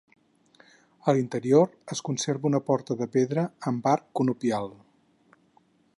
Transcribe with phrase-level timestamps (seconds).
[1.11, 4.75] A l'interior es conserva una porta de pedra amb arc conopial.